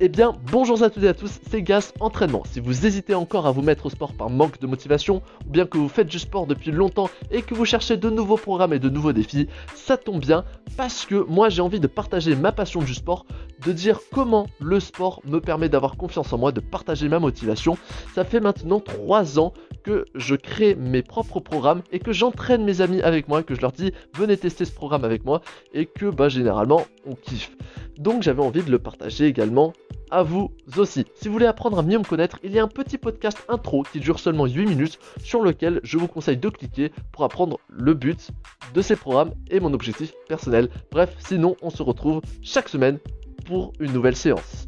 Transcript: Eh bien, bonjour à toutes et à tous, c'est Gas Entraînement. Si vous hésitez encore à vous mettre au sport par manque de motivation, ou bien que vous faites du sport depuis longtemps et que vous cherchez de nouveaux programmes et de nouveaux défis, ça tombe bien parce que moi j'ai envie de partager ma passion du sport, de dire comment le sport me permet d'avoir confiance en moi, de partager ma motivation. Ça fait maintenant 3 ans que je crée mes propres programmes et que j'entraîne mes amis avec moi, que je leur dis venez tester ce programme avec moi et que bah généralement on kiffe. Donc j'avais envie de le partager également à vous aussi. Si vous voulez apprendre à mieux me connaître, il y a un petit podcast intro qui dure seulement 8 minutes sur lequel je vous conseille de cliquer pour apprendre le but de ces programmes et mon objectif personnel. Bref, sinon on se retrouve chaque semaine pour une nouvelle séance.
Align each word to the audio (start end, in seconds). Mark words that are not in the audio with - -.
Eh 0.00 0.08
bien, 0.08 0.36
bonjour 0.52 0.80
à 0.84 0.90
toutes 0.90 1.02
et 1.02 1.08
à 1.08 1.14
tous, 1.14 1.40
c'est 1.50 1.60
Gas 1.60 1.92
Entraînement. 1.98 2.44
Si 2.44 2.60
vous 2.60 2.86
hésitez 2.86 3.16
encore 3.16 3.48
à 3.48 3.50
vous 3.50 3.62
mettre 3.62 3.86
au 3.86 3.90
sport 3.90 4.12
par 4.12 4.30
manque 4.30 4.60
de 4.60 4.68
motivation, 4.68 5.22
ou 5.44 5.50
bien 5.50 5.66
que 5.66 5.76
vous 5.76 5.88
faites 5.88 6.06
du 6.06 6.20
sport 6.20 6.46
depuis 6.46 6.70
longtemps 6.70 7.10
et 7.32 7.42
que 7.42 7.52
vous 7.52 7.64
cherchez 7.64 7.96
de 7.96 8.08
nouveaux 8.08 8.36
programmes 8.36 8.72
et 8.72 8.78
de 8.78 8.88
nouveaux 8.88 9.12
défis, 9.12 9.48
ça 9.74 9.96
tombe 9.96 10.20
bien 10.20 10.44
parce 10.76 11.04
que 11.04 11.16
moi 11.28 11.48
j'ai 11.48 11.62
envie 11.62 11.80
de 11.80 11.88
partager 11.88 12.36
ma 12.36 12.52
passion 12.52 12.80
du 12.80 12.94
sport, 12.94 13.26
de 13.66 13.72
dire 13.72 13.98
comment 14.12 14.46
le 14.60 14.78
sport 14.78 15.20
me 15.24 15.40
permet 15.40 15.68
d'avoir 15.68 15.96
confiance 15.96 16.32
en 16.32 16.38
moi, 16.38 16.52
de 16.52 16.60
partager 16.60 17.08
ma 17.08 17.18
motivation. 17.18 17.76
Ça 18.14 18.24
fait 18.24 18.38
maintenant 18.38 18.78
3 18.78 19.40
ans 19.40 19.52
que 19.82 20.04
je 20.14 20.36
crée 20.36 20.76
mes 20.76 21.02
propres 21.02 21.40
programmes 21.40 21.82
et 21.90 21.98
que 21.98 22.12
j'entraîne 22.12 22.62
mes 22.62 22.82
amis 22.82 23.02
avec 23.02 23.26
moi, 23.26 23.42
que 23.42 23.56
je 23.56 23.60
leur 23.60 23.72
dis 23.72 23.92
venez 24.14 24.36
tester 24.36 24.64
ce 24.64 24.72
programme 24.72 25.04
avec 25.04 25.24
moi 25.24 25.40
et 25.74 25.86
que 25.86 26.06
bah 26.06 26.28
généralement 26.28 26.86
on 27.04 27.16
kiffe. 27.16 27.50
Donc 27.98 28.22
j'avais 28.22 28.42
envie 28.42 28.62
de 28.62 28.70
le 28.70 28.78
partager 28.78 29.26
également 29.26 29.72
à 30.10 30.22
vous 30.22 30.50
aussi. 30.76 31.06
Si 31.14 31.28
vous 31.28 31.32
voulez 31.32 31.46
apprendre 31.46 31.78
à 31.78 31.82
mieux 31.82 31.98
me 31.98 32.04
connaître, 32.04 32.38
il 32.42 32.52
y 32.52 32.58
a 32.58 32.62
un 32.62 32.68
petit 32.68 32.98
podcast 32.98 33.38
intro 33.48 33.82
qui 33.82 34.00
dure 34.00 34.18
seulement 34.18 34.46
8 34.46 34.66
minutes 34.66 34.98
sur 35.22 35.42
lequel 35.42 35.80
je 35.82 35.98
vous 35.98 36.08
conseille 36.08 36.36
de 36.36 36.48
cliquer 36.48 36.92
pour 37.12 37.24
apprendre 37.24 37.58
le 37.68 37.94
but 37.94 38.30
de 38.74 38.82
ces 38.82 38.96
programmes 38.96 39.32
et 39.50 39.60
mon 39.60 39.72
objectif 39.72 40.12
personnel. 40.28 40.68
Bref, 40.90 41.14
sinon 41.18 41.56
on 41.62 41.70
se 41.70 41.82
retrouve 41.82 42.20
chaque 42.42 42.68
semaine 42.68 42.98
pour 43.44 43.72
une 43.80 43.92
nouvelle 43.92 44.16
séance. 44.16 44.67